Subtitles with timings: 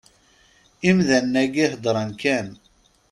[0.89, 2.47] Imdanen-agi heddren kan.